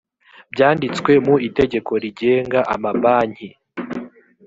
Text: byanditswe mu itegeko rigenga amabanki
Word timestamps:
byanditswe 0.53 1.11
mu 1.25 1.35
itegeko 1.47 1.91
rigenga 2.03 2.59
amabanki 2.75 3.47